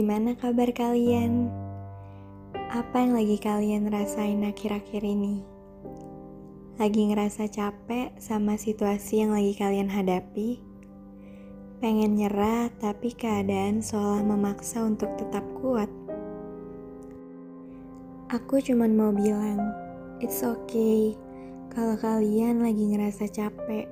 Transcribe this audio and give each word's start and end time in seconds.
gimana 0.00 0.32
kabar 0.32 0.72
kalian? 0.72 1.52
Apa 2.72 3.04
yang 3.04 3.12
lagi 3.12 3.36
kalian 3.36 3.92
rasain 3.92 4.40
akhir-akhir 4.48 5.04
ini? 5.04 5.44
Lagi 6.80 7.12
ngerasa 7.12 7.52
capek 7.52 8.16
sama 8.16 8.56
situasi 8.56 9.20
yang 9.20 9.36
lagi 9.36 9.52
kalian 9.52 9.92
hadapi? 9.92 10.56
Pengen 11.84 12.16
nyerah, 12.16 12.72
tapi 12.80 13.12
keadaan 13.12 13.84
seolah 13.84 14.24
memaksa 14.24 14.88
untuk 14.88 15.12
tetap 15.20 15.44
kuat. 15.60 15.92
Aku 18.32 18.56
cuman 18.56 18.96
mau 18.96 19.12
bilang, 19.12 19.60
it's 20.24 20.40
okay 20.40 21.12
kalau 21.76 22.00
kalian 22.00 22.64
lagi 22.64 22.88
ngerasa 22.88 23.28
capek, 23.28 23.84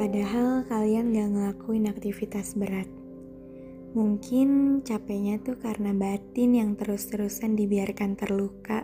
padahal 0.00 0.64
kalian 0.64 1.12
gak 1.12 1.28
ngelakuin 1.28 1.92
aktivitas 1.92 2.56
berat. 2.56 2.88
Mungkin 3.92 4.80
capeknya 4.82 5.38
tuh 5.44 5.60
karena 5.60 5.94
batin 5.94 6.56
yang 6.56 6.74
terus-terusan 6.74 7.54
dibiarkan 7.54 8.18
terluka 8.18 8.82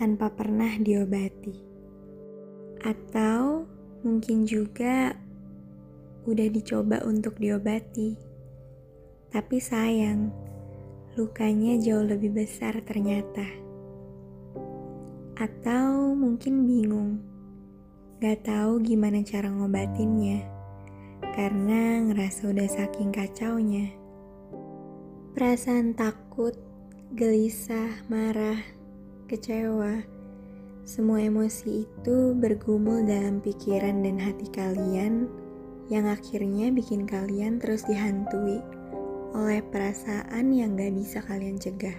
tanpa 0.00 0.32
pernah 0.32 0.72
diobati. 0.80 1.54
Atau 2.80 3.68
mungkin 4.00 4.48
juga 4.48 5.12
udah 6.24 6.48
dicoba 6.48 7.04
untuk 7.04 7.36
diobati. 7.36 8.16
Tapi 9.30 9.56
sayang, 9.60 10.32
lukanya 11.20 11.76
jauh 11.76 12.08
lebih 12.08 12.32
besar 12.32 12.80
ternyata. 12.82 13.44
Atau 15.36 16.16
mungkin 16.16 16.64
bingung, 16.64 17.20
gak 18.24 18.48
tahu 18.48 18.80
gimana 18.84 19.20
cara 19.24 19.48
ngobatinnya 19.52 20.44
karena 21.36 22.04
ngerasa 22.10 22.50
udah 22.50 22.68
saking 22.68 23.12
kacaunya. 23.12 23.99
Perasaan 25.40 25.96
takut, 25.96 26.52
gelisah, 27.16 28.04
marah, 28.12 28.60
kecewa, 29.24 30.04
semua 30.84 31.24
emosi 31.24 31.88
itu 31.88 32.36
bergumul 32.36 33.08
dalam 33.08 33.40
pikiran 33.40 34.04
dan 34.04 34.20
hati 34.20 34.44
kalian 34.52 35.32
yang 35.88 36.04
akhirnya 36.04 36.68
bikin 36.68 37.08
kalian 37.08 37.56
terus 37.56 37.88
dihantui 37.88 38.60
oleh 39.32 39.64
perasaan 39.64 40.52
yang 40.52 40.76
gak 40.76 40.92
bisa 40.92 41.24
kalian 41.24 41.56
cegah. 41.56 41.96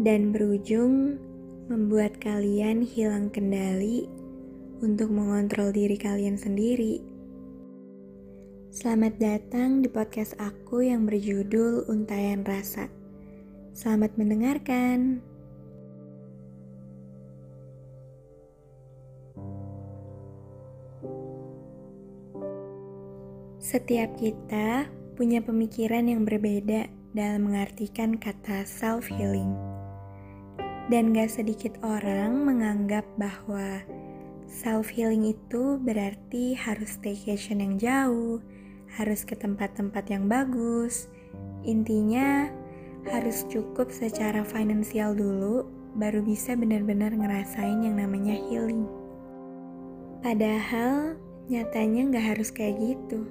Dan 0.00 0.32
berujung 0.32 1.20
membuat 1.68 2.16
kalian 2.16 2.80
hilang 2.80 3.28
kendali 3.28 4.08
untuk 4.80 5.12
mengontrol 5.12 5.68
diri 5.68 6.00
kalian 6.00 6.40
sendiri 6.40 7.17
Selamat 8.78 9.18
datang 9.18 9.82
di 9.82 9.90
podcast 9.90 10.38
aku 10.38 10.86
yang 10.86 11.02
berjudul 11.02 11.90
Untayan 11.90 12.46
Rasa. 12.46 12.86
Selamat 13.74 14.14
mendengarkan. 14.14 15.18
Setiap 23.58 24.14
kita 24.14 24.86
punya 25.18 25.42
pemikiran 25.42 26.06
yang 26.06 26.22
berbeda 26.22 26.86
dalam 27.18 27.50
mengartikan 27.50 28.14
kata 28.14 28.62
self-healing. 28.62 29.58
Dan 30.86 31.18
gak 31.18 31.34
sedikit 31.34 31.74
orang 31.82 32.46
menganggap 32.46 33.02
bahwa 33.18 33.82
self-healing 34.46 35.34
itu 35.34 35.82
berarti 35.82 36.54
harus 36.54 36.94
staycation 36.94 37.58
yang 37.58 37.74
jauh, 37.74 38.38
harus 38.96 39.26
ke 39.26 39.36
tempat-tempat 39.36 40.08
yang 40.08 40.30
bagus. 40.30 41.10
Intinya 41.66 42.48
harus 43.08 43.44
cukup 43.48 43.92
secara 43.92 44.44
finansial 44.44 45.16
dulu 45.16 45.68
baru 45.96 46.22
bisa 46.22 46.54
benar-benar 46.54 47.10
ngerasain 47.12 47.82
yang 47.82 47.98
namanya 47.98 48.36
healing. 48.48 48.86
Padahal 50.22 51.18
nyatanya 51.48 52.12
nggak 52.12 52.26
harus 52.36 52.50
kayak 52.52 52.78
gitu. 52.78 53.24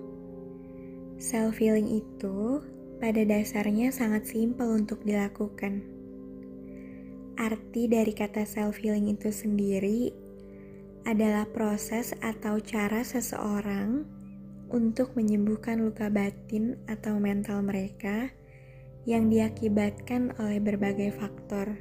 Self 1.18 1.58
healing 1.58 2.02
itu 2.02 2.62
pada 2.98 3.22
dasarnya 3.26 3.94
sangat 3.94 4.30
simpel 4.30 4.74
untuk 4.74 5.02
dilakukan. 5.06 5.86
Arti 7.38 7.86
dari 7.86 8.18
kata 8.18 8.50
self 8.50 8.82
healing 8.82 9.14
itu 9.14 9.30
sendiri 9.30 10.10
adalah 11.06 11.46
proses 11.48 12.12
atau 12.20 12.58
cara 12.60 13.06
seseorang 13.06 14.17
untuk 14.72 15.16
menyembuhkan 15.16 15.80
luka 15.84 16.12
batin 16.12 16.76
atau 16.88 17.18
mental 17.18 17.64
mereka 17.64 18.32
yang 19.08 19.32
diakibatkan 19.32 20.36
oleh 20.36 20.60
berbagai 20.60 21.16
faktor, 21.16 21.80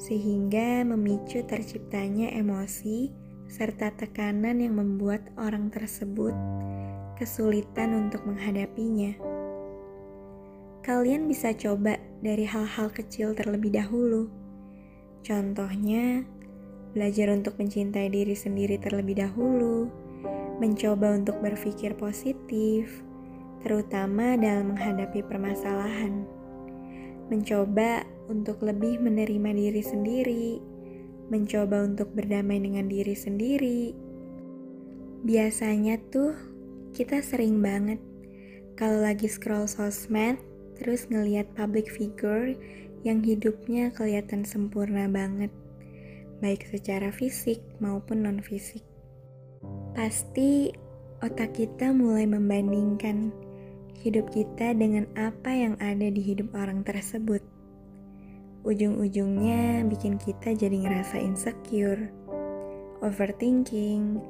sehingga 0.00 0.80
memicu 0.88 1.44
terciptanya 1.44 2.32
emosi 2.32 3.12
serta 3.48 3.92
tekanan 3.96 4.60
yang 4.60 4.80
membuat 4.80 5.24
orang 5.36 5.68
tersebut 5.68 6.32
kesulitan 7.20 8.08
untuk 8.08 8.24
menghadapinya. 8.24 9.12
Kalian 10.80 11.28
bisa 11.28 11.52
coba 11.52 12.00
dari 12.24 12.48
hal-hal 12.48 12.88
kecil 12.88 13.36
terlebih 13.36 13.76
dahulu. 13.76 14.32
Contohnya, 15.20 16.24
belajar 16.96 17.28
untuk 17.34 17.60
mencintai 17.60 18.08
diri 18.08 18.32
sendiri 18.32 18.80
terlebih 18.80 19.20
dahulu 19.20 20.07
mencoba 20.58 21.14
untuk 21.14 21.38
berpikir 21.38 21.94
positif, 21.94 23.02
terutama 23.62 24.34
dalam 24.34 24.74
menghadapi 24.74 25.22
permasalahan, 25.26 26.26
mencoba 27.30 28.02
untuk 28.26 28.62
lebih 28.62 28.98
menerima 28.98 29.50
diri 29.54 29.82
sendiri, 29.82 30.48
mencoba 31.30 31.86
untuk 31.86 32.10
berdamai 32.14 32.58
dengan 32.58 32.90
diri 32.90 33.14
sendiri. 33.14 33.94
Biasanya 35.22 35.98
tuh 36.10 36.34
kita 36.94 37.22
sering 37.22 37.62
banget 37.62 38.02
kalau 38.78 39.02
lagi 39.02 39.26
scroll 39.26 39.66
sosmed 39.66 40.38
terus 40.78 41.10
ngeliat 41.10 41.50
public 41.58 41.90
figure 41.90 42.54
yang 43.02 43.22
hidupnya 43.22 43.90
kelihatan 43.94 44.46
sempurna 44.46 45.06
banget, 45.10 45.50
baik 46.42 46.66
secara 46.66 47.10
fisik 47.10 47.62
maupun 47.82 48.26
non-fisik. 48.26 48.87
Pasti 49.98 50.70
otak 51.26 51.58
kita 51.58 51.90
mulai 51.90 52.22
membandingkan 52.22 53.34
hidup 53.98 54.30
kita 54.30 54.70
dengan 54.70 55.10
apa 55.18 55.50
yang 55.50 55.74
ada 55.82 56.06
di 56.06 56.22
hidup 56.22 56.54
orang 56.54 56.86
tersebut. 56.86 57.42
Ujung-ujungnya 58.62 59.82
bikin 59.90 60.14
kita 60.22 60.54
jadi 60.54 60.86
ngerasa 60.86 61.18
insecure, 61.18 62.14
overthinking, 63.02 64.22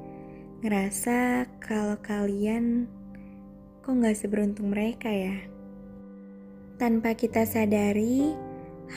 ngerasa 0.65 1.45
kalau 1.61 2.01
kalian 2.01 2.89
kok 3.85 3.93
gak 3.93 4.17
seberuntung 4.17 4.73
mereka 4.73 5.13
ya. 5.13 5.37
Tanpa 6.81 7.13
kita 7.13 7.45
sadari, 7.45 8.33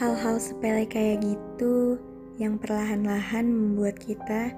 hal-hal 0.00 0.40
sepele 0.40 0.88
kayak 0.88 1.20
gitu 1.20 2.00
yang 2.40 2.56
perlahan-lahan 2.56 3.44
membuat 3.44 4.00
kita 4.00 4.56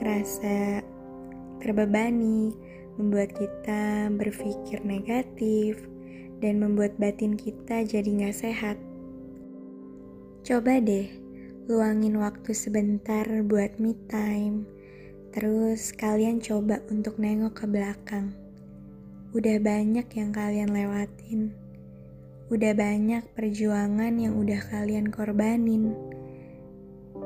ngerasa 0.00 0.80
terbebani, 1.64 2.52
membuat 3.00 3.32
kita 3.32 4.12
berpikir 4.12 4.84
negatif, 4.84 5.80
dan 6.44 6.60
membuat 6.60 6.92
batin 7.00 7.40
kita 7.40 7.88
jadi 7.88 8.28
gak 8.28 8.36
sehat. 8.36 8.76
Coba 10.44 10.76
deh, 10.76 11.08
luangin 11.64 12.20
waktu 12.20 12.52
sebentar 12.52 13.24
buat 13.48 13.80
me 13.80 13.96
time. 14.12 14.68
Terus 15.32 15.96
kalian 15.96 16.44
coba 16.44 16.84
untuk 16.92 17.16
nengok 17.16 17.64
ke 17.64 17.66
belakang. 17.66 18.36
Udah 19.32 19.56
banyak 19.58 20.04
yang 20.14 20.30
kalian 20.30 20.70
lewatin. 20.70 21.50
Udah 22.52 22.76
banyak 22.76 23.24
perjuangan 23.32 24.14
yang 24.20 24.36
udah 24.36 24.60
kalian 24.68 25.08
korbanin. 25.08 25.96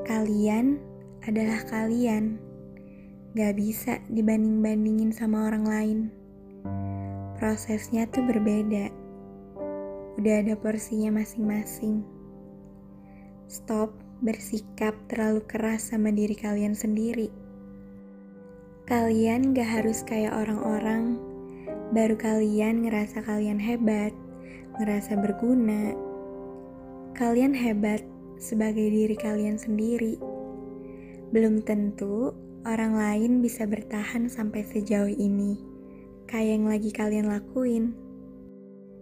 Kalian 0.07 0.79
adalah 1.27 1.61
kalian 1.69 2.39
gak 3.37 3.61
bisa 3.61 4.01
dibanding-bandingin 4.09 5.13
sama 5.13 5.53
orang 5.53 5.65
lain. 5.69 5.99
Prosesnya 7.37 8.09
tuh 8.09 8.25
berbeda. 8.25 8.89
Udah 10.17 10.35
ada 10.41 10.57
porsinya 10.57 11.21
masing-masing. 11.21 12.01
Stop 13.47 13.93
bersikap 14.25 14.97
terlalu 15.13 15.45
keras 15.45 15.93
sama 15.93 16.09
diri 16.09 16.33
kalian 16.35 16.73
sendiri. 16.73 17.29
Kalian 18.89 19.53
gak 19.53 19.69
harus 19.69 20.01
kayak 20.09 20.33
orang-orang, 20.33 21.21
baru 21.93 22.17
kalian 22.17 22.89
ngerasa 22.89 23.21
kalian 23.21 23.61
hebat, 23.61 24.17
ngerasa 24.81 25.21
berguna. 25.21 25.93
Kalian 27.13 27.53
hebat 27.53 28.01
sebagai 28.41 28.89
diri 28.89 29.15
kalian 29.15 29.61
sendiri. 29.61 30.17
Belum 31.29 31.61
tentu 31.61 32.33
orang 32.69 32.93
lain 32.93 33.41
bisa 33.41 33.65
bertahan 33.65 34.29
sampai 34.29 34.61
sejauh 34.61 35.09
ini, 35.09 35.56
kayak 36.29 36.61
yang 36.61 36.67
lagi 36.69 36.93
kalian 36.93 37.32
lakuin. 37.32 37.97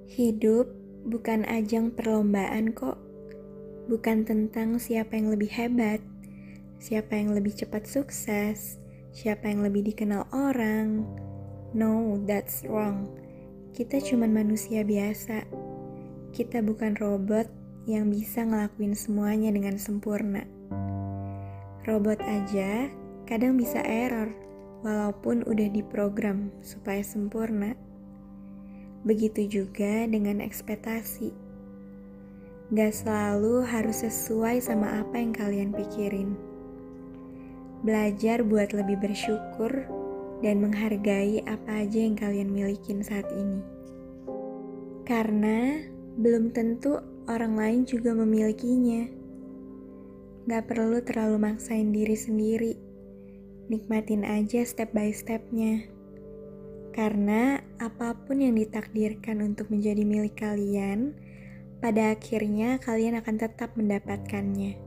Hidup 0.06 0.70
bukan 1.02 1.42
ajang 1.50 1.90
perlombaan 1.90 2.70
kok, 2.70 2.94
bukan 3.90 4.22
tentang 4.22 4.78
siapa 4.78 5.18
yang 5.18 5.34
lebih 5.34 5.50
hebat, 5.50 5.98
siapa 6.78 7.18
yang 7.18 7.34
lebih 7.34 7.58
cepat 7.58 7.90
sukses, 7.90 8.78
siapa 9.10 9.50
yang 9.50 9.66
lebih 9.66 9.90
dikenal 9.90 10.30
orang. 10.30 11.02
No, 11.74 12.22
that's 12.22 12.62
wrong. 12.70 13.10
Kita 13.74 13.98
cuman 14.00 14.32
manusia 14.32 14.86
biasa. 14.86 15.42
Kita 16.30 16.62
bukan 16.62 16.94
robot 16.96 17.50
yang 17.84 18.08
bisa 18.08 18.46
ngelakuin 18.46 18.94
semuanya 18.94 19.50
dengan 19.50 19.76
sempurna. 19.76 20.46
Robot 21.84 22.18
aja 22.24 22.90
kadang 23.26 23.58
bisa 23.58 23.82
error, 23.82 24.30
walaupun 24.86 25.42
udah 25.44 25.68
diprogram 25.70 26.54
supaya 26.62 27.02
sempurna. 27.02 27.74
Begitu 29.06 29.46
juga 29.46 30.06
dengan 30.06 30.42
ekspektasi. 30.42 31.30
Gak 32.74 32.92
selalu 32.94 33.62
harus 33.62 34.02
sesuai 34.02 34.58
sama 34.58 35.02
apa 35.02 35.22
yang 35.22 35.30
kalian 35.30 35.70
pikirin. 35.70 36.34
Belajar 37.86 38.42
buat 38.42 38.74
lebih 38.74 38.98
bersyukur 38.98 39.86
dan 40.42 40.58
menghargai 40.58 41.46
apa 41.46 41.86
aja 41.86 42.02
yang 42.02 42.18
kalian 42.18 42.50
milikin 42.50 43.06
saat 43.06 43.26
ini. 43.30 43.62
Karena 45.06 45.78
belum 46.18 46.50
tentu 46.50 46.98
orang 47.30 47.54
lain 47.54 47.80
juga 47.86 48.10
memilikinya. 48.10 49.06
Gak 50.50 50.66
perlu 50.66 50.98
terlalu 51.02 51.38
maksain 51.38 51.94
diri 51.94 52.18
sendiri. 52.18 52.85
Nikmatin 53.66 54.22
aja 54.22 54.62
step 54.62 54.94
by 54.94 55.10
stepnya. 55.10 55.90
Karena 56.94 57.60
apa 57.82 58.14
pun 58.14 58.38
yang 58.38 58.54
ditakdirkan 58.54 59.42
untuk 59.42 59.68
menjadi 59.68 60.06
milik 60.06 60.38
kalian, 60.38 61.18
pada 61.82 62.14
akhirnya 62.14 62.78
kalian 62.80 63.18
akan 63.20 63.36
tetap 63.36 63.74
mendapatkannya. 63.74 64.78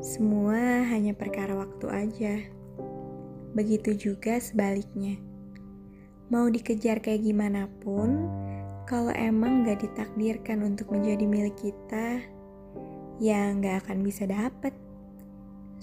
Semua 0.00 0.82
hanya 0.88 1.12
perkara 1.12 1.52
waktu 1.54 1.86
aja. 1.92 2.34
Begitu 3.52 3.94
juga 3.94 4.40
sebaliknya. 4.40 5.20
Mau 6.32 6.48
dikejar 6.48 7.04
kayak 7.04 7.20
gimana 7.20 7.68
pun, 7.84 8.26
kalau 8.88 9.12
emang 9.12 9.62
gak 9.68 9.84
ditakdirkan 9.84 10.64
untuk 10.64 10.88
menjadi 10.88 11.28
milik 11.28 11.56
kita, 11.60 12.24
ya 13.22 13.52
nggak 13.54 13.86
akan 13.86 14.02
bisa 14.02 14.26
dapet. 14.26 14.72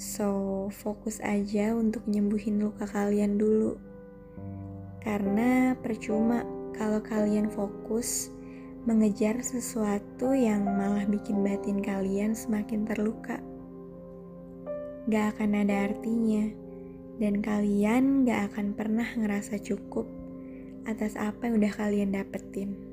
So, 0.01 0.65
fokus 0.73 1.21
aja 1.21 1.77
untuk 1.77 2.09
nyembuhin 2.09 2.57
luka 2.57 2.89
kalian 2.89 3.37
dulu. 3.37 3.77
Karena 4.97 5.77
percuma 5.77 6.41
kalau 6.73 7.05
kalian 7.05 7.45
fokus 7.53 8.33
mengejar 8.89 9.37
sesuatu 9.45 10.33
yang 10.33 10.65
malah 10.65 11.05
bikin 11.05 11.45
batin 11.45 11.85
kalian 11.85 12.33
semakin 12.33 12.81
terluka. 12.89 13.37
Gak 15.05 15.37
akan 15.37 15.69
ada 15.69 15.93
artinya, 15.93 16.49
dan 17.21 17.45
kalian 17.45 18.25
gak 18.25 18.57
akan 18.57 18.73
pernah 18.73 19.05
ngerasa 19.05 19.61
cukup 19.61 20.09
atas 20.89 21.13
apa 21.13 21.45
yang 21.45 21.61
udah 21.61 21.73
kalian 21.77 22.17
dapetin. 22.17 22.90